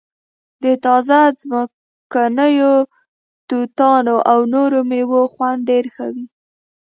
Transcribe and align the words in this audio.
د 0.63 0.65
تازه 0.85 1.19
ځمکنیو 1.39 2.73
توتانو 3.49 4.15
او 4.31 4.39
نورو 4.53 4.79
میوو 4.89 5.21
خوند 5.33 5.59
ډیر 5.69 5.85
ښه 5.93 6.05
وي 6.13 6.25